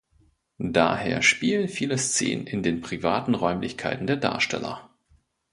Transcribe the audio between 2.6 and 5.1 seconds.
den privaten Räumlichkeiten der Darsteller.